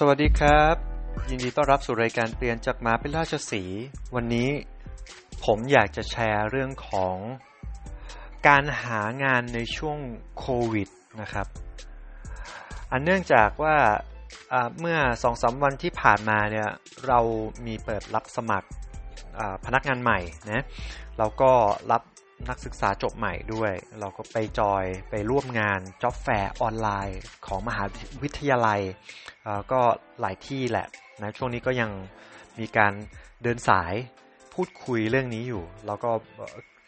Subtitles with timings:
[0.00, 0.76] สวัสดีครับ
[1.28, 3.62] ยินดีต้อนรับสู่รายการเปลี่ยนจากมาเป็นราชสี
[4.14, 4.48] วันนี้
[5.44, 7.16] ผมอยากจะแชร์เรื่องของ
[8.48, 9.98] การหางานในช่วง
[10.38, 10.88] โควิด
[11.20, 11.46] นะครับ
[12.92, 13.76] อันเนื่องจากว่า
[14.80, 16.68] เมื่อสองสาวันที่ผ่านมาเนี่ย
[17.06, 17.20] เรา
[17.66, 18.68] มีเปิดรับสมัคร
[19.64, 20.18] พนักงานใหม่
[20.50, 20.64] นะ
[21.18, 21.52] เราก็
[21.90, 22.02] รับ
[22.48, 27.84] นักศึกษาจบใหม่ด้วย เราก็ไปจอยไปร่วมงาน job fair ออนไลน์ของมหา
[28.22, 28.80] วิทยาลัย
[29.72, 29.80] ก็
[30.20, 30.86] หลายที่แหละ
[31.22, 31.90] นะช่วงนี้ก็ยัง
[32.58, 32.92] มีการ
[33.42, 33.94] เดินสาย
[34.54, 36.10] พูดคุยเรื่องนี้อยู่ แล้วก็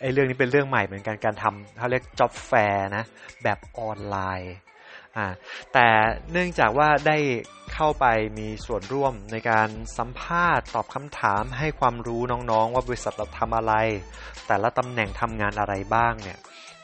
[0.01, 3.05] ไอ้เรื่องนี้เป็นเรื่องใหม่เหมือนกันการทำเขาเรียก job fair นะ
[3.43, 4.55] แบบออนไลน์
[5.17, 5.27] อ่า
[5.73, 5.87] แต่
[6.33, 7.19] เนื่องจากว่าได้
[7.75, 8.07] เข้าไป
[8.39, 13.75] มีส่วนร่วมในการสัมภาษณ์ตอบคำถามให้ความรู้น้องๆ ว่าบริษัทเราทำอะไร
[14.47, 16.39] แต่ละตำแหน่งทำงานอะไรบ้างเนี่ย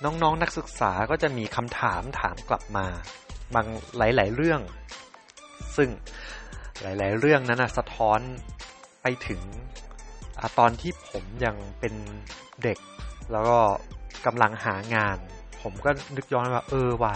[0.05, 2.87] น้องๆนนักศึกษาก็จะมีคำถามถามกลับมา
[3.55, 3.67] บาง
[3.99, 4.61] หลาย ๆ เรื่อง
[5.77, 5.89] ซึ่ง
[6.83, 8.21] หลาย ๆ เรื่องนั้นสะท้อน
[9.03, 9.41] ไปถึง
[10.41, 11.95] อตอนที่ผมยังเป็น
[12.63, 12.79] เด็ก
[13.33, 13.59] แล้วก็
[14.27, 15.19] กำลังหางาน
[15.63, 17.15] ผมก็นึกย้อนว่าเออว่ะ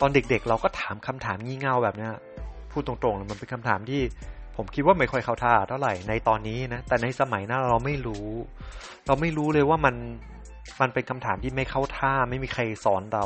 [0.00, 2.12] ตอนเด็กๆ เราก็ถามคำถามงี่เง่าแบบเนี้ย
[2.70, 4.02] พูดตรงๆมันเป็นคำถามที่
[4.56, 8.28] ผมคิดว่าไม่ค่อยเข้าท่าเท่าไหร่ในตอนนี้นะ แต่ในสมัยนั้นเราไม่รู้
[9.06, 9.94] เราไม่รู้เลยว่ามัน
[10.80, 13.24] มันเป็นคำถามที่ไม่เข้าท่าไม่มีใครสอนเรา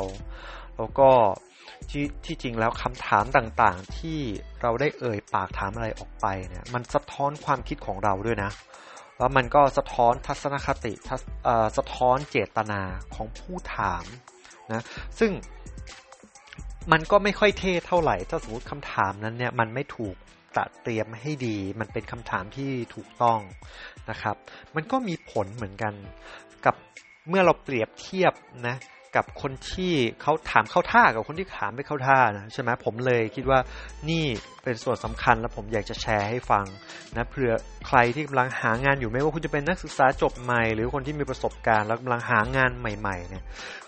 [0.77, 1.09] แล้วก็
[1.89, 4.19] ที่ที่จริงแล้วคำถามต่างๆ ที่
[4.61, 8.51] เราได้เอ่ยปากถามอะไรออกไปเนี่ยมันสะท้อนความคิดของเราด้วยนะ
[9.17, 10.93] แล้วมันก็สะท้อนทัศนคติ
[11.77, 12.81] สะท้อนเจตนา
[13.15, 14.03] ของผู้ถาม
[14.73, 14.83] นะ
[15.19, 15.31] ซึ่ง
[16.91, 20.15] มันก็ไม่ค่อยเท่เท่าไหร่ ถ้าสมมติคำถามนั้นเนี่ยมันไม่ถูก
[20.55, 23.39] ตะเตรียมให้ดี มันเป็นคำถามที่ถูกต้อง
[24.09, 24.35] นะครับ
[24.75, 25.93] มันก็มีผลเหมือนกัน
[26.65, 26.75] กับ
[27.29, 28.33] เมื่อเราเปรียบเทียบ
[28.67, 28.77] นะ
[29.15, 33.59] กับคนที่เขาถามเข้าท่ากับคนที่ถามไม่เข้าท่านะใช่ไหมผมเลยคิดว่า
[34.09, 34.25] นี่
[34.63, 36.65] เป็นส่วนสำคัญแล้วผมอยากจะแชร์ให้ฟัง
[37.15, 37.51] นะเผื่อ
[37.87, 43.43] ใครที่กำลังหางานอยู่ไม่ว่าคุณจะเป็นนักศึกษาจบใหม่ หรือคนที่มีประสบการณ์แล้วกำลังหางานใหม่ๆเนี่ย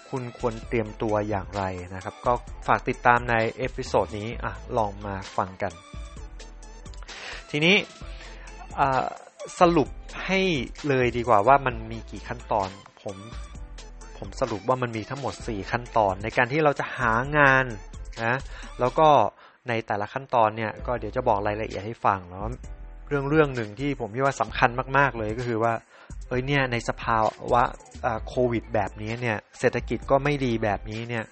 [0.09, 1.63] คุณควรเตรียมตัวอย่างไร
[1.95, 2.33] นะครับ ก็
[2.67, 5.73] ฝากติดตามใน episode นี้อะลองมาฟังกัน
[7.51, 7.75] ทีนี้
[9.59, 9.89] สรุป
[10.25, 10.39] ให้
[10.89, 12.69] เลยดีกว่าว่ามันมีกี่ขั้นตอน
[13.01, 13.17] ผม
[14.17, 17.65] ผมสรุปว่ามันมีทั้งหมด 4 ขั้นตอน ในการที่เราจะหางาน
[18.25, 18.35] นะ
[18.79, 19.07] แล้วก็
[19.67, 22.45] ในแต่ละขั้นตอนเนี่ยก็เดี๋ยวจะบอกรายละเอียดให้ฟังแล้ว
[23.07, 25.73] เรื่องเรื่องหนึ่งที่ผมคิดว่าสำคัญมาก ๆเลยก็คือว่า
[26.27, 27.19] เอ้ยเนี่ยในสภา
[27.53, 27.63] วะ
[28.27, 31.23] โควิดแบบนี้เนี่ยเศรษฐกิจก็ไม่ดีแบบนี้เนี่ย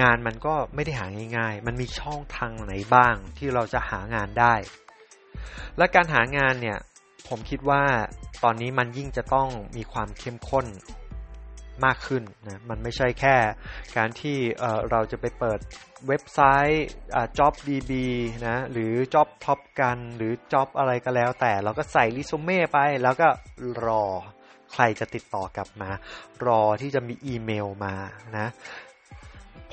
[0.00, 1.06] งานมันก็ไม่ได้หา
[1.36, 4.54] ง่ายๆ มันมีช่องทางไหนบ้างที่เราจะหางานได้
[5.78, 6.78] และการหางานเนี่ย
[7.28, 7.82] ผมคิดว่า
[8.44, 10.66] ตอนนี้มันยิ่งจะต้องมีความเข้มข้น
[11.84, 13.36] มากขึ้นนะมันไม่ใช่แค่
[13.96, 14.36] การที่
[14.90, 15.60] เราจะไปเปิด
[16.08, 16.40] เว็บไซ
[16.72, 16.86] ต์
[17.38, 17.92] JobDB
[18.48, 23.28] นะหรือ Job Top กันหรือ Job อะไรก็แล้วแต่เราก็ใส่รีสูเม่ไปแล้วก็
[23.86, 24.04] รอ
[24.74, 25.90] ใครจะติดต่อกลับมา
[26.46, 27.94] รอที่จะมีอีเมลมา
[28.38, 28.48] นะ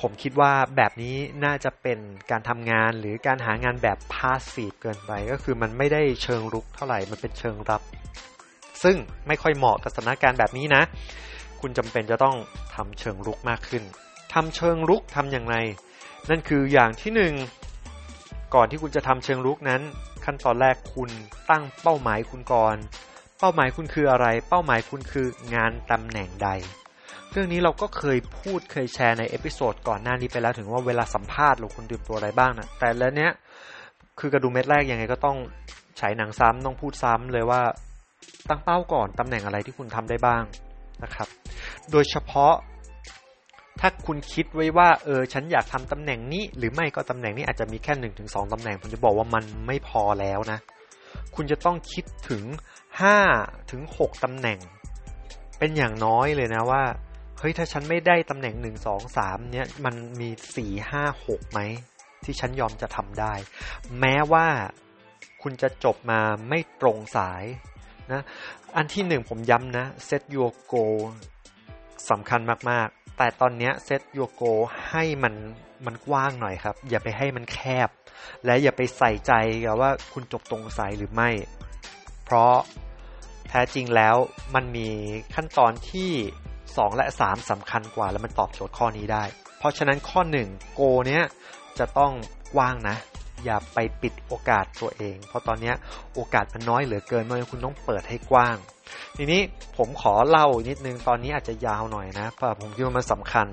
[0.00, 1.98] ผมคิดว่าแบบนี้น่าจะเป็น
[2.30, 7.82] การทำงานหรือการหางานแบบพาสซีฟเกินไปก็คือมันไม่ได้เชิงรุกเท่าไหร่มันเป็นเชิงรับ
[8.82, 8.96] ซึ่ง
[9.28, 10.82] ไม่ค่อยเหมาะกับสถานการณ์แบบนี้นะ
[11.60, 12.36] คุณจำเป็นจะต้อง
[12.74, 13.82] ทำเชิงลุกมากขึ้น
[14.34, 15.56] ทำเชิงลุกทำอย่างไร
[16.30, 17.34] นั่นคืออย่างที่หนึ่ง
[18.54, 19.82] ก่อนที่คุณจะทำเชิงลุกนั้น
[20.24, 21.10] ขั้นตอนแรกคุณ
[21.50, 22.76] ตั้งเป้าหมายคุณก่อน
[23.44, 26.48] เป้าหมายคุณคืออะไร เป้าหมายคุณคืองานตำแหน่งใด
[27.30, 33.30] เรื่องนี้เราก็เคยพูดเคยแชร์ใน episode ก่อนหน้านี้ไปแล้วถึงว่าเวลาสัมภาษณ์เราคุณเตรียมตัวอะไรบ้างนะแต่แล้วเนี้ย
[34.20, 35.36] คือกระดุมเม็ดแรกยังไงก็ต้อง
[36.00, 37.62] ฉายหนังซ้ำต้องพูดซ้ำเลยว่า
[38.48, 40.42] ตั้งเป้าก่อนตำแหน่งอะไรที่คุณทำได้บ้าง
[41.02, 41.28] นะครับ
[41.90, 42.54] โดยเฉพาะ
[43.80, 50.60] ถ้าคุณคิดไว้ว่าเออฉันอยากทำตำแหน่งนี้ หรือไม่ก็ตำแหน่งนี้อาจจะมีแค่หนึ่งถึงสองตำแหน่งผมจะบอกว่ามันไม่พอแล้วนะ
[51.36, 52.42] คุณจะต้องคิดถึง
[53.00, 53.18] ห้า
[53.70, 54.58] ถึงหกตำแหน่ง
[55.58, 56.84] เป็นอย่างน้อยเลยนะว่า
[57.38, 61.60] เฮ้ยถ้าฉันไม่ได้ตำแหน่งหนึ่งสองสามเนี้ยมันมีสี่ห้าหกไหม
[62.24, 63.34] ที่ฉันยอมจะทำได้
[64.00, 64.46] แม้ว่า
[65.42, 67.44] คุณจะจบมาไม่ตรงสาย
[68.12, 68.22] นะ
[68.76, 70.98] อันที่หนึ่งผมย้ำนะ set your goal
[72.10, 72.40] สำคัญ
[72.70, 74.60] มาก ๆ แต่ตอนนี้ set your goal
[74.90, 75.34] ให้มัน
[75.86, 77.88] มันกว้างหน่อยครับ อย่าไปให้มันแคบ
[78.44, 79.32] และอย่าไปใส่ใจ
[79.64, 81.30] กับว่าคุณจบตรงสายหรือไม่
[82.24, 82.54] เพราะ
[83.48, 84.16] แท้จริงแล้ว
[84.54, 84.88] มันมี
[85.34, 86.10] ขั้นตอนที่
[86.54, 89.24] 2 และ 3สำคัญกว่าแล้วมันตอบโจทย์ข้อนี้ได้
[89.58, 91.22] เพราะฉะนั้นข้อ 1 โกเนี้ย
[91.78, 92.12] จะต้อง
[92.54, 92.96] กว้างนะ
[93.44, 95.72] อย่าไปปิดโอกาสตัวเอง เพราะตอนนี้
[96.14, 98.56] โอกาสมันน้อยเหลือเกินเพราะฉะนั้นคุณต้องเปิดให้กว้าง
[99.16, 99.40] ทีนี้
[99.76, 103.48] ผมขอเล่านิดนึงตอนนี้อาจจะยาวหน่อยนะเพราะผมคิดว่ามันสำคัญ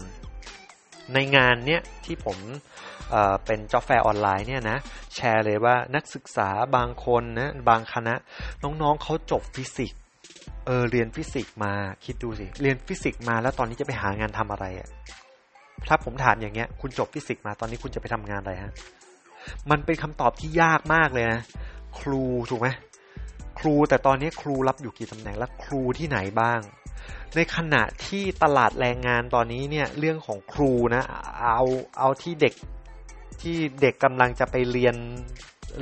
[1.13, 3.13] ในงานเนี้ยที่ผม
[3.45, 4.77] เป็น job fair ออนไลน์เนี่ยนะ
[5.15, 8.13] แชร์เลยว่านักศึกษาบางคนนะบางคณะ
[8.63, 9.99] น้องๆเขาจบฟิสิกส์
[10.65, 11.73] เออเรียนฟิสิกส์มา
[12.05, 14.89] คิดดูสิ เรียนฟิสิกส์มาแล้วตอนนี้จะไปหางานทำอะไรอะ
[15.87, 18.73] ถ้าผมถามอย่างเงี้ย คุณจบฟิสิกส์มาตอนนี้คุณจะไปทำงานอะไรฮะ
[19.71, 21.41] มันเป็นคำตอบที่ยากมากเลยนะ
[21.99, 22.67] ครูถูกไหม
[23.59, 26.59] ครูแต่ตอนนี้ครูรับอยู่กี่ตำแหน่งและครูที่ไหนบ้าง
[27.35, 31.03] ในขณะที่ตลาดแรงงานตอนนี้เนี่ยเรื่องของครูนะ
[31.41, 31.63] เอา
[31.99, 32.53] เอาที่เด็ก
[33.41, 34.95] ที่เด็กกำลังจะไปเรียน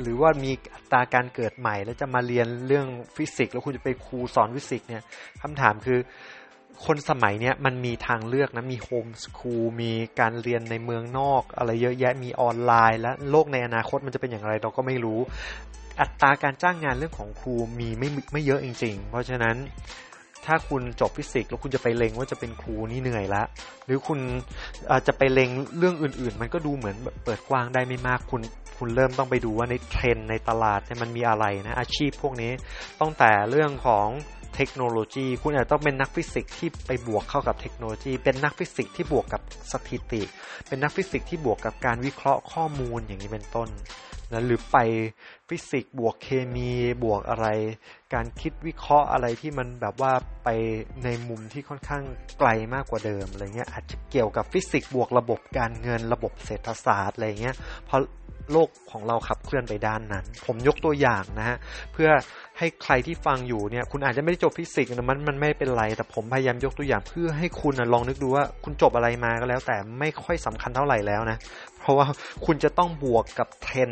[0.00, 2.86] หรือว่ามีอัตราการเกิดใหม่ แล้วจะมาเรียนเรื่อง
[3.16, 5.02] ฟิสิกส์แล้วคุณจะไปครูสอนฟิสิกส์เนี่ย
[5.42, 5.98] คำถามคือ
[6.86, 15.20] คนสมัยเนี้ยมันมีทางเลือกนะ มี homeschool มีการเรียนในเมืองนอก อะไรเยอะแยะมีออนไลน์ และโลกในอนาคตมันจะเป็นอย่างไรเราก็ไม่รู้
[16.00, 19.56] อัตราการจ้างงานเรื่องของครูมีไม่ไม่เยอะจริง ๆ เพราะฉะนั้น
[20.46, 23.42] ถ้าคุณจบฟิสิกส์แล้วคุณจะไปเล็งว่าจะเป็นครูนี่เหนื่อยละ
[23.86, 24.18] หรือคุณ
[24.90, 28.42] อาจจะไปเล็งเรื่องอื่น ๆ มันก็ดูเหมือนเปิดกว้างได้ไม่มากคุณ
[28.78, 32.52] คุณเริ่มต้องไปดูว่าในเทรนในตลาดเนี่ยมันมีอะไรนะอาชีพพวกนี้
[33.00, 34.08] ตั้งแต่เรื่องของ
[34.54, 39.42] เทคโนโลยี คุณอาจจะต้องเป็นนักฟิสิกส์ที่ไปบวกเข้ากับเทคโนโลยี เป็นนักฟิสิกส์ที่บวกกับ
[39.72, 40.22] สถิติ
[40.68, 43.68] เป็นนักฟิสิกส์ที่บวกกับการวิเคราะห์ข้อมูลอย่างนี้เป็นต้น
[44.32, 44.76] นะหรือไป
[45.48, 46.70] ฟิสิกส์บวกเคมี
[47.04, 47.46] บวกอะไร
[48.14, 50.12] การคิดวิเคราะห์อะไรที่มันแบบว่า
[50.44, 50.48] ไป
[51.04, 52.02] ในมุมที่ค่อนข้าง
[52.38, 57.56] ไกลมากกว่าเดิมอะไรเงี้ยอาจจะเกี่ยวกับฟิสิกส์บวกระบบการเงินระบบเศรษฐศาสตร์อะไรเงี้ย
[57.86, 58.00] เพราะ
[58.52, 61.56] โลกของเราขับเคลื่อนไปด้านนั้น ผมยกตัวอย่างนะฮะ
[61.92, 62.08] เพื่อ
[62.58, 71.38] ให้ใครที่ฟังอยู่เนี่ย คุณอาจจะไม่ได้จบฟิสิกส์นะมันมันไม่เป็นไร แต่ผมพยายามยกตัวอย่างเพื่อให้คุณนะลองนึกดูว่าคุณจบอะไรมาก็แล้ว แต่ไม่ค่อยสำคัญเท่าไหร่แล้วนะ
[71.78, 72.06] เพราะว่า
[72.46, 73.90] คุณจะต้องบวกกับเทรน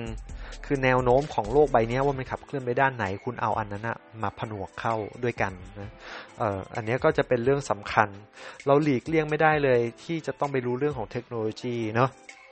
[0.67, 4.95] คือแนวโน้มของโลกใบนี้ว่ามันขับเคลื่อนไปด้านไหน คุณเอาอันนั้นนะมาผนวกเข้า
[5.25, 5.91] ด้วยกันนะ
[6.39, 8.09] เอ่ออันนี้ก็จะเป็นเรื่องสำคัญ
[8.67, 12.11] เราหลีกเลี่ยงไม่ได้เลยที่จะต้องไปรู้เรื่องของเทคโนโลยีเนาะ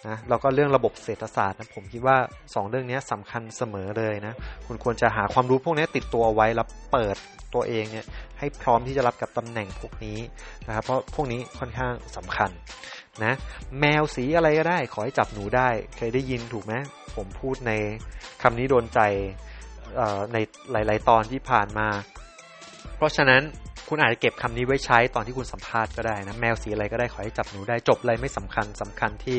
[0.09, 4.35] นะแล้วก็เรื่องระบบเศรษฐศาสตร์นะผมคิดว่า 2 เรื่องนี้สำคัญเสมอเลยนะ
[4.67, 7.17] คุณควรจะหาความรู้พวกนี้ติดตัวไว้แล้วเปิด
[7.55, 8.07] ตัวเองเนี่ย
[8.39, 10.19] ให้พร้อมที่จะรับกับตำแหน่งพวกนี้
[10.67, 12.51] นะครับเพราะพวกนี้ค่อนข้างสำคัญ
[13.25, 13.35] นะ
[13.81, 16.75] แมวสีอะไรก็ได้ ขอให้จับหนูได้ เคยได้ยินถูกไหม
[17.17, 17.73] ผมพูดใน
[18.43, 19.01] คำนี้โดนใจ
[20.33, 20.37] ใน
[20.73, 21.89] หลาย ๆ ตอนที่ผ่านมา
[22.97, 23.43] เพราะฉะนั้น
[23.89, 29.39] คุณอาจจะเก็บคำนี้ไว้ใช้ตอนที่คุณสัมภาษณ์ก็ได้นะ แมวสีอะไรก็ได้ขอให้จับหนูได้จบอะไรไม่สำคัญสำคัญที่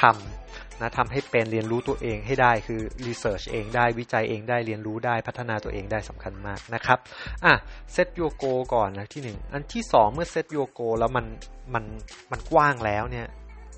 [0.00, 6.98] ทำนะทำให้เป็นเรียนรู้ตัวเองให้ได้คือรีเสิร์ชเองได้วิจัยเองได้เรียนรู้ได้พัฒนาตัวเองได้สำคัญมากนะครับ
[7.44, 7.54] อะ
[7.92, 8.44] เซตโยโก
[8.74, 11.26] ก่อนนะที่หนึ่งอันที่สองเมื่อเซตโยโกแล้วมัน
[11.74, 11.84] มัน
[12.30, 13.26] มันกว้างแล้วเนี่ย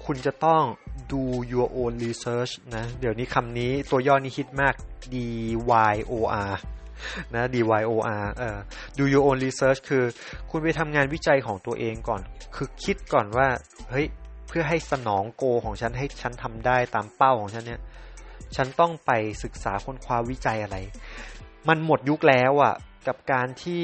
[0.05, 0.63] คุณจะต้อง
[1.13, 4.75] do your own research นะ เดี๋ยวนี้คำนี้ตัวย่อนี้ฮิตมาก
[5.13, 5.15] D
[5.93, 6.13] Y O
[6.51, 6.55] R
[7.35, 8.59] นะ DYOR เอ่อ
[8.99, 10.05] do your own research คือ
[10.51, 12.23] คุณไปทำงานวิจัยของตัวเองก่อน
[12.57, 13.49] คือคิดก่อนว่า
[13.91, 14.07] เฮ้ย
[14.49, 17.81] เพื่อให้สนองโกของฉันให้ฉันทำได้ตามเป้าของฉันเนี่ย
[18.57, 19.11] ฉันต้องไป
[19.43, 20.77] ศึกษาค้นคว้าวิจัยอะไร
[21.69, 22.75] มันหมดยุคแล้วอะ่ะ
[23.07, 23.83] กับการที่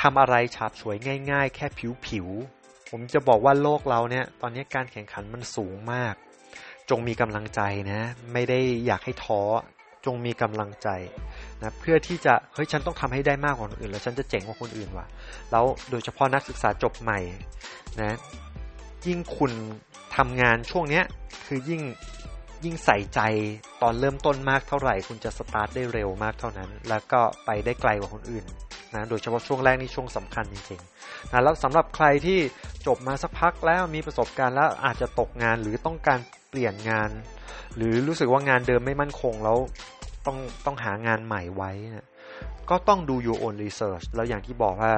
[0.00, 0.96] ทำอะไรฉาบฉวย
[1.30, 1.66] ง่าย ๆ แค่
[2.06, 6.14] ผิวๆ ผมจะบอกว่าโลกเราเนี่ย ตอนนี้การแข่งขันมันสูงมาก
[6.90, 7.60] จงมีกำลังใจ
[7.92, 8.00] นะ
[8.32, 9.42] ไม่ได้อยากให้ท้อ
[10.06, 10.88] จงมีกำลังใจ
[11.62, 15.06] นะเพื่อที่จะเฮ้ยฉันต้องทำให้ได้มากกว่าคนอื่น แล้วฉันจะเจ๋งกว่าคนอื่นว่ะ
[15.50, 17.18] แล้วโดยเฉพาะนักศึกษาจบใหม่
[18.00, 18.16] นะ
[19.06, 19.52] ยิ่งคุณ
[20.16, 21.04] ทำงานช่วงเนี้ย
[21.46, 21.82] คือยิ่ง
[22.64, 23.20] ยิ่งใส่ใจ
[23.82, 28.44] ตอนเริ่มต้นมากเท่าไหร่ คุณจะสตาร์ทได้เร็วมากเท่านั้น แล้วก็ไปได้ไกลกว่าคนอื่น
[28.94, 32.38] นะโดยเฉพาะช่วงแรกนี่ช่วงสำคัญจริงๆนะแล้วสำหรับใครที่
[32.86, 36.18] จบมาสักพักแล้วมีประสบการณ์แล้วอาจจะตกงานหรือต้องการ
[36.50, 37.10] เปลี่ยนงาน
[37.76, 39.58] หรือรู้สึกว่างานเดิมไม่มั่นคงแล้ว
[40.26, 42.06] ต้องต้องหางานใหม่ไว้นะ
[42.70, 44.94] ก็ต้องดู your own research แล้วอย่างที่บอกว่า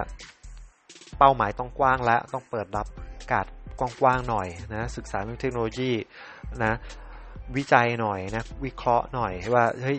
[1.19, 2.87] เป้าหมายต้องกว้างและต้องเปิดรับ
[3.31, 3.47] กาด
[3.79, 5.93] กว้างๆหน่อยนะศึกษาเรื่องเทคโนโลยี
[6.65, 6.73] นะ
[7.57, 9.99] วิจัยหน่อยนะวิเคราะห์หน่อยว่าเฮ้ย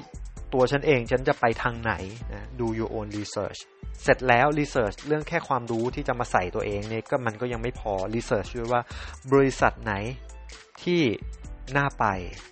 [0.54, 1.94] ตัวฉันเองฉันจะไปทางไหน
[2.34, 3.60] นะดู your own research
[4.04, 8.82] เสร็จแล้ว research เรื่องแค่ความรู้ที่จะมาใส่ตัวเองเนี่ยก็มันก็ยังไม่พอ research ด้วยว่า
[9.34, 9.94] บริษัทไหน
[10.84, 11.02] ที่
[11.78, 12.06] น่าไป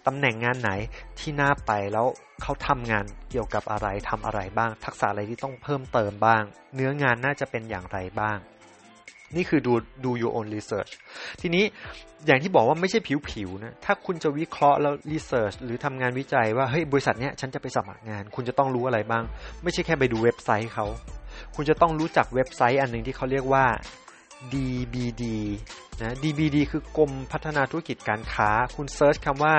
[0.08, 0.72] ตำแหน่งงานไหน
[1.20, 2.08] ที่น่าไปแล้ว
[2.42, 6.44] เขาทำงานเกี่ยวกับอะไรทำอะไรบ้าง ทักษะอะไรที่ต้องเพิ่มเติมบ้าง
[6.76, 8.38] เนื้องานน่าจะเป็นอย่างไรบ้าง
[9.36, 9.74] นี่คือดู
[10.06, 10.92] ดู your own research
[11.42, 11.64] ทีนี้
[12.26, 13.00] อย่างที่บอกว่าไม่ใช่
[13.30, 19.24] ผิวๆนะถ้าคุณจะวิเคราะห์แล้ว research หรือทำงานวิจัยว่าเฮ้ยบริษัทเนี้ยฉันจะไปสมัครงาน คุณจะต้องรู้อะไรบ้าง
[19.64, 20.86] ไม่ใช่แค่ไปดูเว็บไซต์เขา
[21.56, 23.66] คุณจะต้องรู้จักเว็บไซต์อันหนึ่งที่เขาเรียกว่า
[24.54, 25.24] DBD
[26.02, 29.56] นะ DBD คือกรมพัฒนาธุรกิจการค้า คุณเซิร์ชคำว่า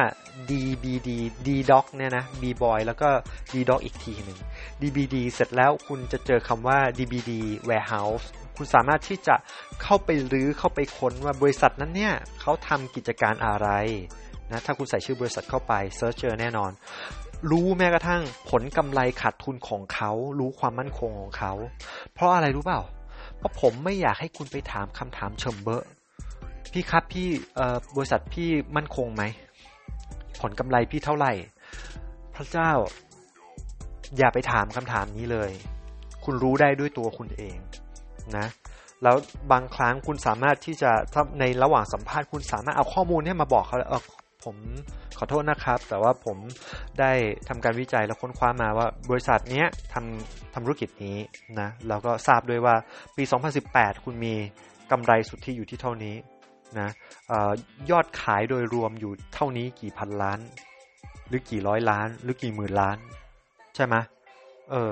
[0.51, 1.09] DBD
[1.47, 3.09] DDoc เนี่ยนะ B boy แล้วก็
[3.53, 4.39] DDoc อีกทีหนึ่ง
[4.81, 7.31] DBD เสร็จแล้วคุณจะเจอคำว่า DBD
[7.69, 9.37] warehouse คุณสามารถที่จะ
[9.83, 13.69] เข้าไปรื้อเข้าไปค้นว่าบริษัทนั้นเนี่ยเขาทำกิจการอะไร
[14.51, 16.71] นะถ้าคุณใส่ชื่อบริษัทเข้าไป search เจอแน่นอน
[17.51, 21.53] รู้แม้กระทั่งผลกำไรขาดทุนของเขา รู้ความมั่นคงของเขา
[22.15, 22.81] เพราะอะไรรู้เปล่า
[23.41, 25.89] เพราะผมไม่อยากให้คุณไปถามคำถามเฉิ่มเบอะ
[26.73, 27.29] พี่ครับพี่
[27.97, 29.23] บริษัทพี่มั่นคงไหม
[30.41, 31.33] ผลกำไรพี่เท่าไหร่
[32.35, 32.71] พระเจ้า
[34.19, 35.51] อย่าไปถามคำถามนี้เลย
[36.25, 37.57] คุณรู้ได้ด้วยตัวคุณเอง
[38.37, 38.47] นะ
[39.03, 39.17] แล้ว
[39.53, 40.91] บางครั้งคุณสามารถที่จะ
[41.41, 44.57] ในระหว่างสัมภาษณ์คุณสามารถเอาข้อมูลนี้มาบอกเขาเผม
[45.19, 46.37] ขอโทษนะครับ แต่ว่าผม
[47.01, 47.13] ได้
[47.49, 51.17] ทำการวิจัยแล้วค้นคว้ามาว่าบริษัทนี้ทำทำธุรกิจนี้
[51.61, 52.75] นะแล้วก็ทราบด้วยว่า
[53.17, 53.23] ปี
[53.65, 54.35] 2018 คุณมี
[54.91, 56.15] กำไรสุทธิอยู่ที่เท่านี้
[56.81, 56.89] นะ
[57.31, 57.33] อ
[57.91, 60.39] ยอดขายโดยรวมอยู่เท่านี้กี่พันล้าน
[61.29, 62.97] หรือกี่ร้อยล้าน หรือกี่หมื่นล้าน
[63.75, 63.95] ใช่ไหม
[64.71, 64.91] เออ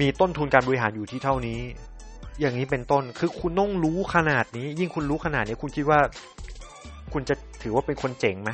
[0.00, 1.60] มีต้นทุนการบริหารอยู่ที่เท่านี้
[2.40, 6.00] อย่างนี้เป็นต้นคือคุณต้องรู้ขนาดนี้ ยิ่งคุณรู้ขนาดนี้คุณคิดว่า
[7.12, 8.50] คุณจะถือว่าเป็นคนเจ๋งไหม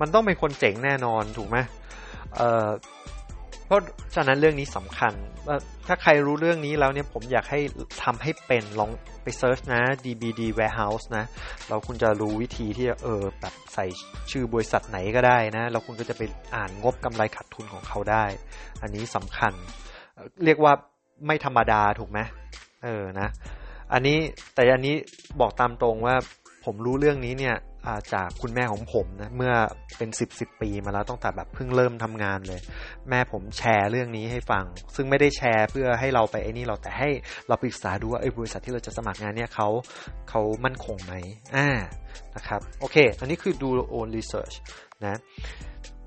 [0.00, 1.58] มันต้องเป็นคนเจ๋งแน่นอนถูกไหม
[2.36, 2.68] เอ่อ
[3.66, 3.82] เพราะ
[4.14, 5.12] ฉะนั้นเรื่องนี้สำคัญ
[5.86, 7.60] ถ้าใครรู้เรื่องนี้แล้วเนี่ยผมอยากให้
[8.02, 8.90] ทำให้เป็นลอง
[9.22, 11.24] ไปเซิร์ชนะ DBD Warehouse นะ
[11.68, 13.86] เราคุณจะรู้วิธีที่เออแบบใส่
[14.30, 16.22] ชื่อบริษัทไหนก็ได้นะ แล้วคุณก็จะไป
[16.54, 18.24] อ่านงบกำไรขาดทุนของเขาได้
[18.82, 19.52] อันนี้สำคัญ
[20.44, 20.72] เรียกว่า
[21.26, 22.18] ไม่ธรรมดาถูกไหม
[22.84, 23.28] เออนะ
[23.92, 24.18] อันนี้
[24.54, 24.94] แต่อันนี้
[25.40, 26.16] บอกตามตรงว่า
[26.68, 27.56] ผมรู้เรื่องนี้เนี่ย
[28.14, 29.52] จากคุณแม่ของผมนะเมื่อ
[29.98, 32.60] เป็นสิบสิบปีมาแล้วตั้งแต่แบบเพิ่งเริ่มทำงานเลย
[33.08, 34.64] แม่ผมแชร์เรื่องนี้ให้ฟัง
[34.96, 37.08] ซึ่งไม่ได้แชร์เพื่อให้เราไปไอ้นี่เราแต่ให้
[37.48, 39.68] เราปรึกษาดูว่าไอ้บริษัทที่เราจะสมัครงานเนี่ยเขา
[40.30, 41.14] เขามั่นคงไหม
[41.56, 41.68] อ่า
[42.36, 44.54] นะครับโอเค อันนี้คือดู own research
[45.06, 45.18] นะ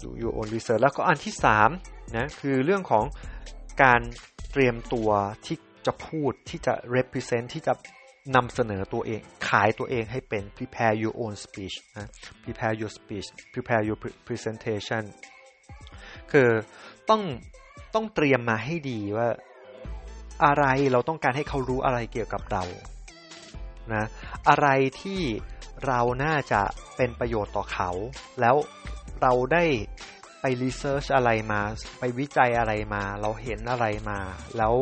[0.03, 1.70] ดู your own research แล้วก็อันที่สาม
[2.18, 3.06] นะคือเรื่องของ
[3.84, 4.01] การ
[4.51, 5.10] เตรียมตัว
[5.46, 7.74] ที่จะพูดที่จะ represent ที่จะ
[8.36, 12.08] นำเสนอตัวเองขายตัวเองให้เป็น prepare your own speech นะ
[12.44, 13.98] prepare your speech prepare your
[14.28, 15.04] presentation
[16.32, 16.50] คือ
[17.10, 17.22] ต้อง
[17.96, 19.30] ต้องเตรียมมาให้ดีว่า
[20.46, 22.63] อะไรเราต้องการให้เขารู้อะไรเกี่ยวกับเรา
[23.94, 24.04] นะ
[24.50, 24.68] อะไร
[25.01, 25.22] ที่
[25.88, 26.62] เราน่าจะ
[26.96, 27.90] เป็นประโยชน์ต่อเขา
[28.42, 28.56] แล้ว
[29.22, 29.66] เราได้
[30.42, 31.62] ไปรีเสิร์ชอะไรมา
[32.00, 34.20] ไปวิจัยอะไรมา เราเห็นอะไรมา
[34.58, 34.74] แล้ว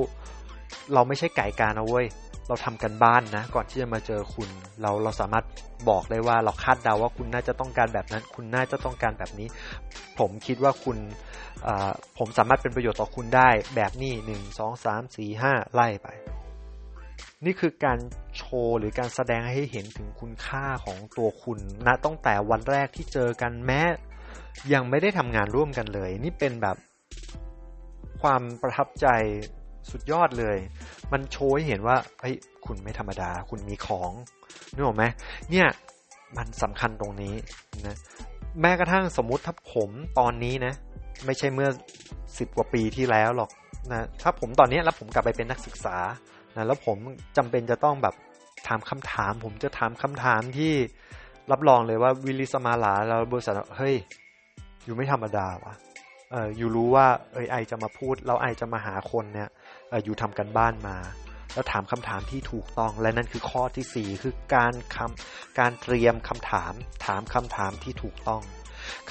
[0.94, 2.08] เราไม่ใช่ไก่การนะเว้ย
[2.50, 4.50] เราทำกันบ้านนะ ก่อนที่จะมาเจอคุณ
[4.82, 5.46] เราเราสามารถ
[5.90, 9.48] บอกได้ว่าเราคาดเดาว่าคุณน่าจะต้องการแบบนั้น คุณน่าจะต้องการแบบนี้
[10.20, 10.98] ผมคิดว่าคุณ
[12.18, 16.08] ผมสามารถเป็นประโยชน์ต่อคุณได้แบบนี้หนึ่งสองสามสี่ห้าไล่ไป
[17.46, 18.00] นี่คือการ
[18.38, 23.82] โชว์หรือการแสดงให้เห็นถึงคุณค่าของตัวคุณนะตั้งแต่วันแรกที่เจอกันแม้
[24.74, 26.78] ยังไม่ได้ทำงานร่วมกันเลย นี่เป็นแบบ
[28.22, 29.08] ความประทับใจ
[29.92, 30.58] สุดยอดเลย
[31.12, 34.12] มันโชว์ให้เห็นว่าเฮ้ยคุณไม่ธรรมดา คุณมีของ
[34.74, 35.04] นึกออกไหม
[35.52, 35.68] เนี่ย
[36.38, 37.36] มันสำคัญตรงนี้
[37.88, 37.98] นะ
[38.62, 40.74] แม้กระทั่งสมมุติถ้าผมตอนนี้นะ
[41.26, 41.70] ไม่ใช่เมื่อ
[42.38, 43.50] สิบกว่าปีที่แล้วหรอก
[43.92, 45.98] นะถ้าผมตอนนี้แล้วผมกลับไปเป็นนักศึกษา
[46.56, 46.98] นะแล้วผม
[47.38, 48.16] จำเป็นจะต้องแบบ
[48.68, 50.74] ถามคำถาม ผมจะถามคำถามที่
[51.52, 53.96] รับรองเลยว่าวิลิสมาลาแล้วบริษัทเฮ้ย
[54.86, 55.74] อยู่ไม่ธรรมดาวะ
[56.32, 59.50] เอออยู่รู้ว่าเอ้ยไอจะมาพูด แล้วไอจะมาหาคนเนี่ย
[60.04, 60.98] อยู่ทำกันบ้านมา
[61.54, 66.74] แล้วถามคำถามที่ถูกต้องและนั่นคือข้อที่สี่คือการคำการเตรียมคำถาม
[67.06, 68.42] ถามคำถามที่ถูกต้อง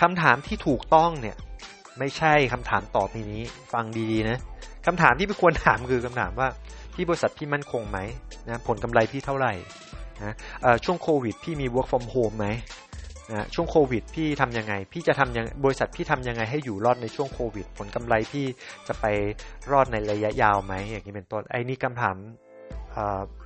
[0.01, 1.37] คำถามที่ถูกต้องเนี่ย
[1.99, 3.43] ไม่ใช่คำถามต่อไปนี้
[3.73, 4.39] ฟังดีๆนะ
[4.87, 6.49] คำถามที่ไม่ควรถามคือคำถามว่า
[6.95, 7.99] ที่บริษัทพี่มั่นคงไหม
[8.49, 9.53] นะผลกำไรพี่เท่าไหร่
[10.25, 10.35] นะ
[10.85, 12.47] ช่วงโควิดพี่มี work from home ไหม
[13.31, 18.47] นะช่วงโควิดพี่ทํำยังไง พี่จะทำยังบริษัทพี่ทำยังไงให้อยู่รอดในช่วงโควิด ผลกำไรพี่
[18.89, 19.05] จะไป
[19.71, 22.17] รอดในระยะยาวไหมอย่างนี้เป็นต้นไอ้นี่คำถาม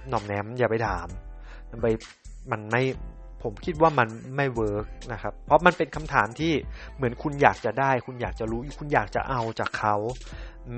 [0.08, 1.06] หน่อมแนมอย่าไปถาม
[1.82, 1.86] ไป
[2.52, 2.82] มันไม่
[3.42, 6.52] ผมคิดว่ามันไม่เวิร์กนะครับ เพราะมันเป็นคำถามที่
[6.96, 9.96] เหมือนคุณอยากจะได้ คุณอยากจะรู้ คุณอยากจะเอาจากเขา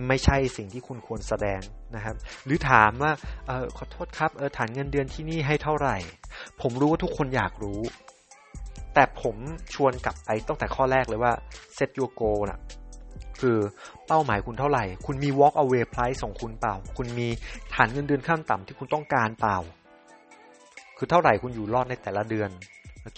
[0.09, 1.61] ไม่ใช่สิ่งที่คุณควรแสดง
[1.95, 3.13] นะครับ หรือถามว่า
[3.49, 5.97] ออขอโทษครับ เออฐานเงินเดือนที่นี่ให้เท่าไหร่
[6.63, 7.81] ผมรู้ว่าทุกคนอยากรู้
[8.95, 9.37] แต่ผม
[9.75, 11.33] ชวนกลับไปตั้งแต่ข้อแรกเลยว่า
[11.77, 12.61] set your goal นะ
[13.41, 13.59] คือ
[14.07, 17.29] เป้าหมายคุณเท่าไหร่ คุณมี walk away price ของคุณเปล่า คุณมี
[17.75, 19.57] ฐานเงินเดือนขั้นต่ำที่คุณต้องการเปล่า
[20.97, 22.51] คือเท่าไหร่คุณอยู่รอดในแต่ละเดือน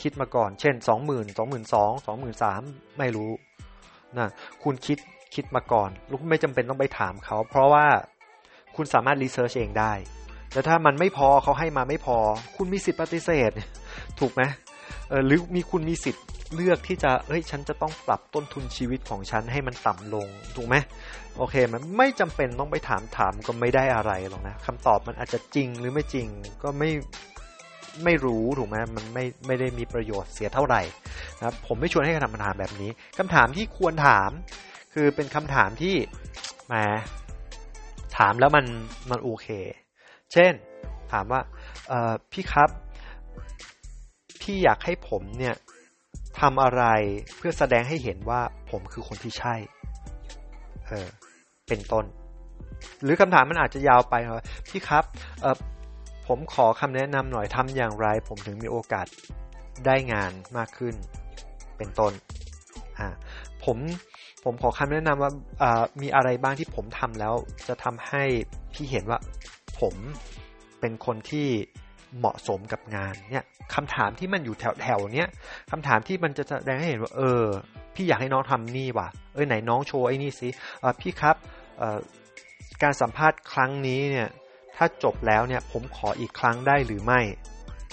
[0.02, 2.62] คิดมาก่อน เช่นสองหมื่นสองหมื่นสองสองหมื่นสาม
[2.98, 3.30] ไม่รู้
[4.18, 4.28] นะ
[4.62, 4.98] คุณคิด
[5.34, 7.86] คิดมาก่อนลูกไม่จำเป็นต้องไปถามเขา เพราะว่า
[8.76, 9.92] คุณสามารถรีเสิร์ชเองได้
[10.52, 12.18] แต่ถ้ามันไม่พอเขาให้มาไม่พอ
[12.56, 13.50] คุณมีสิทธิ์ปฏิเสธ
[14.20, 14.42] ถูกไหม
[15.26, 20.76] หรือมีคุณมีสิทธิ์เลือกที่จะเอ้ยฉันจะต้องปรับต้นทุนชีวิตของฉันให้มันต่ำลงถูกไหม
[21.36, 26.26] โอเค มันไม่จำเป็นต้องไปถามถามก็ไม่ได้อะไรหรอกนะคำตอบมันอาจจะจริงหรือไม่จริง
[26.62, 26.90] ก็ไม่
[28.04, 30.82] ไม่รู้ถูกไหมมันไม่ไม่ได้มีประโยชน์เสียเท่าไหร่
[31.40, 34.30] นะผมไม่ชวนให้ทำคำถามแบบนี้คำถามที่ควรถาม
[34.94, 35.94] คือเป็นคำถามที่
[36.72, 36.84] มา
[38.18, 38.66] ถามแล้วมัน
[39.10, 39.48] มันโอเค
[40.32, 40.52] เช่น
[41.12, 41.40] ถามว่า
[42.32, 42.70] พี่ครับ
[44.46, 45.54] พี่อยากให้ผมเนี่ย
[46.40, 46.84] ทำอะไร
[47.36, 49.54] เพื่อแสดงให้เห็นว่าผมคือคนที่ใช่
[50.86, 51.08] เออ
[51.68, 52.04] เป็นต้น
[53.02, 55.04] หรือคำถามมันอาจจะยาวไปว่าพี่ครับ
[55.40, 55.56] เออ
[56.26, 59.06] ผมขอคำแนะนำหน่อยทำอย่างไร ผมถึงมีโอกาส
[59.86, 60.94] ได้งานมากขึ้น
[61.78, 62.12] เป็นต้น
[62.98, 63.08] อ่า
[63.64, 63.76] ผม
[64.44, 65.30] ผมขอคำแนะนำว่า
[66.02, 67.34] มีอะไรบ้างที่ผมทำแล้ว
[67.68, 68.24] จะทำให้
[68.72, 69.18] พี่เห็นว่า
[69.80, 69.94] ผม
[70.80, 71.48] เป็นคนที่
[72.18, 73.44] เหมาะสมกับงานเนี่ย
[73.74, 75.28] คำถามที่มันอยู่แถวแถวเนี้ย
[75.70, 77.44] คำถามที่มันจะแสดงให้เห็นว่า เออ
[77.94, 80.48] พี่อยากให้น้องทำนี่ว่ะเออไหนน้องโชว์ไอ้นี่สิ
[81.00, 81.36] พี่ครับ
[82.82, 84.28] การสัมภาษณ์ครั้งนี้เนี่ย
[84.76, 87.20] ถ้าจบแล้วเนี่ยผมขออีกครั้งได้หรือไม่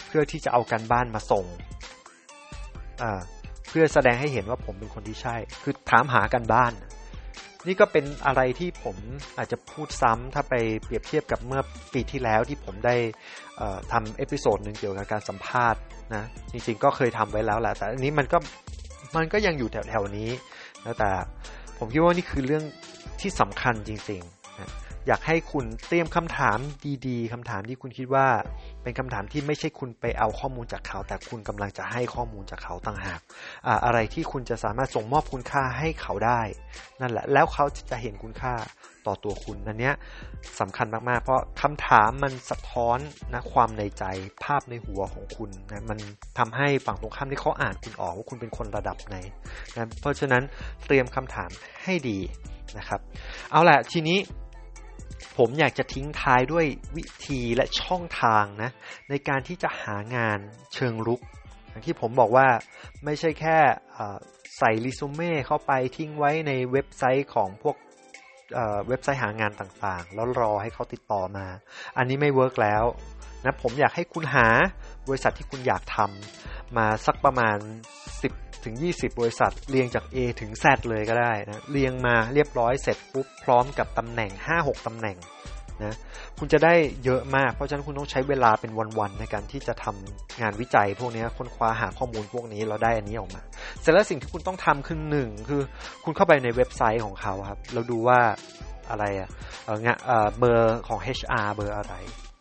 [0.07, 1.45] เพื่อที่จะเอาการบ้านมาส่ง
[3.69, 6.71] เพื่อแสดงให้เห็นว่าผมเป็นคนที่ใช่ คือถามหาการบ้าน
[7.67, 8.97] นี่ก็เป็นอะไรที่ผม
[9.37, 10.53] อาจจะพูดซ้ำถ้าไป
[10.83, 11.61] เปรียบเทียบกับเมื่อ
[11.93, 12.95] ปีที่แล้วที่ผมได้
[13.91, 15.81] ทำ episode หนึ่งเกี่ยวกับการสัมภาษณ์
[16.15, 18.37] นะจริงๆก็เคยทำไว้แล้วแหละแต่อันนี้มันก็
[19.15, 20.29] มันก็ยังอยู่แถวๆนี้
[20.85, 21.09] นะแต่
[21.77, 22.63] ผมคิดว่านี่คือเรื่อง
[23.21, 24.32] ที่สำคัญจริงๆ
[25.07, 26.57] อยากให้คุณเตรียมคำถาม
[27.07, 28.27] ดีๆคำถามที่คุณคิดว่า
[28.83, 33.19] เป็นคำถามที่ไม่ใช่คุณไปเอาข้อมูลจากเขา แต่คุณกำลังจะให้ข้อมูลจากเขาต่างหาก
[33.67, 36.41] อะอะไรที่คุณจะสามารถส่งมอบคุณค่าให้เขาได้
[37.01, 38.53] นั่นแหละ แล้วเขาจะเห็นคุณค่า
[39.07, 39.95] ต่อตัวคุณนั่นเนี้ย
[40.59, 42.97] สำคัญมากๆ เพราะคำถามมันสะท้อน
[43.33, 44.03] นะความในใจ
[44.43, 45.99] ภาพในหัวของคุณนะมัน
[46.37, 49.15] ทำให้ฝั่งตรงข้ามที่เขาอ่านคุณออกว่าคุณเป็นคนระดับไหน
[49.75, 50.43] นะเพราะฉะนั้น
[50.85, 51.49] เตรียมคำถาม
[51.83, 52.19] ให้ดี
[52.77, 52.99] นะครับ
[53.51, 54.19] เอาแหละทีนี้
[55.37, 56.65] ผมอยากจะทิ้งท้ายด้วย
[56.97, 58.71] วิธีและช่องทางนะ
[59.09, 60.39] ในการที่จะหางาน
[60.73, 61.21] เชิงรุก
[61.69, 62.47] อย่างที่ผมบอกว่า
[63.05, 63.57] ไม่ใช่แค่
[64.57, 67.75] ใส่รีสูเม่เข้าไปทิ้งไว้ในเว็บไซต์ของพวก
[68.87, 71.47] เว็บไซต์หางานต่างๆ แล้วรอให้เขาติดต่อมา
[71.97, 72.83] อันนี้ไม่ work แล้ว
[73.45, 74.47] นะผมอยากให้คุณหา
[75.07, 77.57] บริษัทที่คุณอยากทำมาสักประมาณ
[78.01, 85.17] 10 ถึง 20 บริษัท เรียงจาก A ถึง Z เลยก็ได้นะเรียงมาเรียบร้อยเสร็จปุ๊บพร้อมกับตำแหน่ง 5-6ตำแหน่ง
[85.83, 85.95] นะ
[86.39, 86.73] คุณจะได้
[87.03, 93.41] เยอะมาก เพราะฉะนั้นคุณต้องใช้เวลาเป็นวันๆในการที่จะทำงานวิจัย พวกนี้ค้นคว้าหาข้อมูลพวกนี้เราได้อันนี้ออกมา
[93.81, 95.61] เสร็จแล้วสิ่งที่คุณต้องทำคือหนึ่งคือ
[96.03, 98.19] คุณเข้าไปในเว็บไซต์ของเขาครับเราดูว่า
[98.89, 99.29] อะไรอะ
[100.39, 101.93] เบอร์ของ HR เบอร์อะไร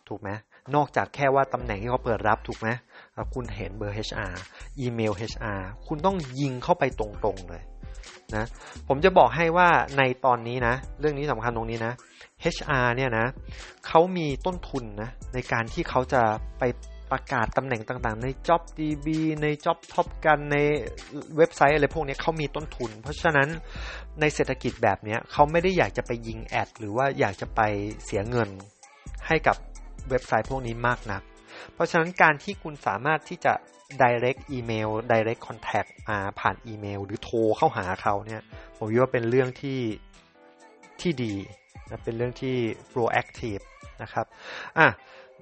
[0.09, 0.29] ถูกไหม
[0.75, 2.69] นอกจากแค่ว่าตำแหน่งที่เขาเปิดรับถูกไหม
[3.33, 4.33] คุณเห็นเบอร์ HR
[4.79, 7.63] อีเมล HR คุณต้องยิงเข้าไปตรงๆเลย
[8.35, 8.45] นะ
[8.87, 11.93] ผมจะบอกให้ว่าในตอนนี้นะ เรื่องนี้สำคัญตรงนี้นะ
[12.55, 13.25] HR เนี่ยนะ
[13.87, 16.21] เขามีต้นทุนนะในการที่เขาจะ
[16.59, 16.63] ไป
[17.11, 19.07] ประกาศตำแหน่งต่างๆ ใน JobDB
[19.41, 20.57] ใน Job Top กันใน
[21.37, 23.49] เว็บไซต์อะไรพวกนี้เขามีต้นทุน เพราะฉะนั้น
[24.19, 27.61] ในเศรษฐกิจแบบนี้เขาไม่ได้อยากจะไปยิงแอด หรือว่าอยากจะไป
[28.05, 28.49] เสียเงิน
[29.27, 29.57] ให้กับ
[30.09, 31.21] เว็บไซต์พวกนี้มากนัก
[31.73, 33.53] เพราะฉะนั้นการที่คุณสามารถที่จะ
[34.01, 38.41] direct email direct contact มาผ่านอีเมล หรือโทรเข้าหาเขาเนี่ย
[38.77, 39.79] ผมว่าเป็นเรื่องที่
[41.01, 41.33] ที่ดี
[41.89, 42.55] นะเป็นเรื่องที่
[42.91, 43.63] proactive
[44.01, 44.25] นะครับ
[44.77, 44.87] อะ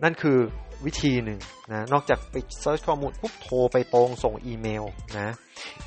[0.04, 0.38] นั่นคือ
[0.86, 1.39] วิธีหนึ่ง
[1.72, 4.84] นะนอกจากไปเซิร์ชข้อมูลปุ๊บโทรไปตรงส่งอีเมล
[5.20, 5.30] นะ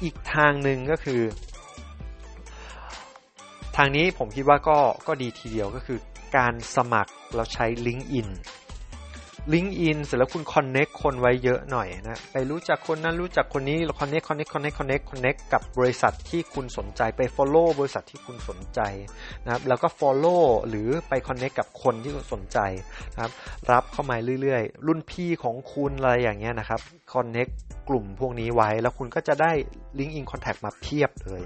[0.02, 1.22] อีกทางหนึ่งก็คือ
[3.76, 5.98] ทางนี้ผมคิดว่าก็ก็ดีทีเดียวก็คือ
[6.36, 8.28] การสมัครเราใช้ LinkedIn
[9.52, 18.80] LinkedIn เสร็จแล้วคุณ connect คนไว้เยอะหน่อยนะ ไปรู้จักคนนั้นรู้จักคนนี้ connect connect connect connect connect กับบริษัทที่คุณสนใจไป Follow บริษัทที่คุณสนใจ
[19.44, 22.58] นะครับแล้วก็ Follow หรือไป connect กับคนที่คุณสนใจ
[23.12, 23.32] นะครับ
[23.72, 26.80] รับเข้ามาเรื่อยๆ รุ่นพี่ของคุณอะไรอย่างเงี้ยนะครับ
[27.14, 27.48] connect
[27.88, 29.52] กลุ่มพวกนี้ไว้ แล้วคุณก็จะได้
[29.98, 31.42] LinkedIn contact มาเพียบเลย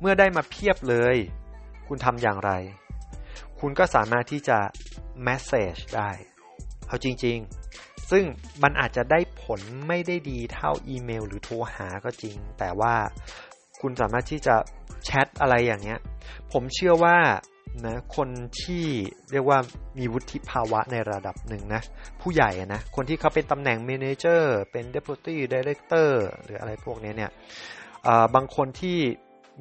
[0.00, 1.16] เมื่อได้มาเพียบเลย
[1.88, 2.52] คุณทำอย่างไร
[3.60, 4.58] คุณก็สามารถที่จะ
[5.26, 6.10] message ได้
[6.88, 7.36] เอาจริง
[7.74, 8.24] ๆ ซึ่ง
[8.62, 12.94] มันอาจจะได้ผลไม่ได้ดีเท่าอีเมล หรือโทรหาก็จริง แต่ว่า
[13.80, 14.54] คุณสามารถที่จะ
[15.04, 16.00] แชทอะไรอย่างเงี้ย
[16.52, 17.18] ผมเชื่อว่า
[17.86, 18.28] นะคน
[18.62, 18.84] ที่
[19.32, 19.58] เรียกว่า
[19.98, 21.82] มีวุฒิภาวะในระดับหนึ่งนะ
[22.20, 27.30] ผู้ใหญ่นะ คนที่เขาเป็นตำแหน่ง manager เป็น deputy director หรืออะไรพวกนี้เนี่ย
[28.34, 28.98] บางคนที่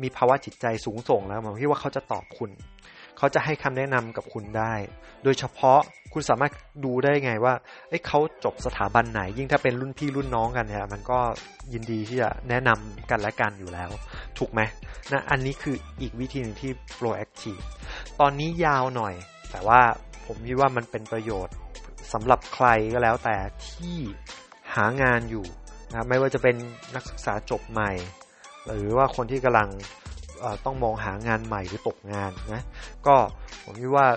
[0.01, 2.51] มีภาวะจิตใจสูงส่งแล้วผมคิดว่าเขาจะตอบคุณ
[3.17, 4.73] เขาจะให้คำแนะนำกับคุณได้
[5.23, 5.80] โดยเฉพาะ
[6.13, 6.53] คุณสามารถ
[6.86, 7.53] ดูได้ไงว่า
[7.89, 11.19] เอ้เขาจบสถาบันไหน ยิ่งถ้าเป็นรุ่นพี่รุ่นน้องกันเนี่ยมันก็
[11.73, 13.89] ยินดีที่จะแนะนำกันและกันอยู่แล้ว
[14.38, 14.62] ถูกไหม
[15.12, 17.63] นะอันนี้คืออีกวิธีหนึ่งที่ proactive
[18.19, 19.13] ตอนนี้ยาวหน่อย
[19.51, 19.82] แต่ว่า
[20.25, 21.56] ผมคิดว่ามันเป็นประโยชน์
[22.13, 23.38] สำหรับใครก็แล้วแต่
[23.69, 23.97] ที่
[24.75, 25.45] หางานอยู่
[25.91, 26.56] นะไม่ว่าจะเป็น
[26.95, 27.91] นักศึกษาจบใหม่
[28.65, 29.69] หรือว่าคนที่กำลัง
[30.65, 32.63] ต้องมองหางานใหม่หรือตกงานนะ
[33.08, 33.15] ก็
[33.63, 34.08] ผมคิดว่า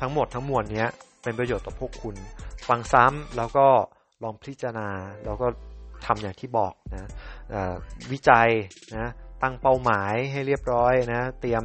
[0.00, 0.86] ทั้งหมดทั้งมวลนี้
[1.22, 2.16] เป็นประโยชน์ต่อพวกคุณ
[2.68, 3.66] ฟังซ้ำแล้วก็
[4.22, 4.88] ลองพิจารณา
[5.24, 5.46] แล้วก็
[6.06, 7.08] ทำอย่างที่บอกนะ
[8.12, 8.48] วิจัย
[8.96, 9.10] นะ
[9.42, 11.64] ตั้งเป้าหมายให้เรียบร้อยนะเตรียม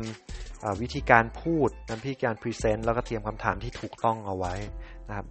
[0.82, 4.54] วิธีการพูดนำพิธีการพรีเซนต์แล้วก็เตรียมคำถามที่ถูกต้องเอาไว้
[5.10, 5.28] นะครับ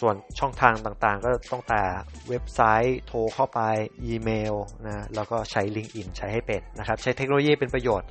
[0.00, 1.82] ส่วนช่องทางต่างๆ ก็ต้องแต่
[2.28, 3.60] เว็บไซต์โทรเข้าไป
[4.04, 4.54] อีเมล
[4.86, 8.08] นะแล้วก็ใช้ LinkedIn ใช้ให้เป็นนะครับ ใช้เทคโนโลยีเป็นประโยชน์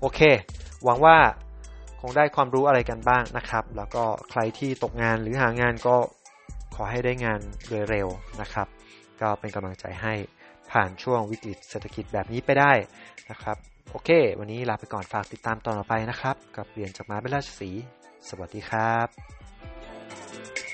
[0.00, 0.20] โอเค
[0.84, 1.16] หวังว่า
[2.00, 5.96] คงได้ความรู้อะไรกันบ้างนะครับ แล้วก็ใครที่ตกงานหรือหางานก็
[6.74, 8.08] ขอให้ได้งานโดยเร็ว
[8.40, 8.66] นะครับ
[9.20, 10.14] ก็เป็นกำลังใจให้
[10.70, 12.72] ผ่านช่วงวิกฤตเศรษฐกิจแบบนี้ไปได้
[13.30, 13.56] นะครับ
[13.90, 17.70] โอเค วันนี้ลาไปก่อนฝากติดตามตอนต่อไปนะครับ กับเรียนจากมาเป็นราชสี
[18.28, 19.45] สวัสดีครับ
[20.18, 20.65] Thank you.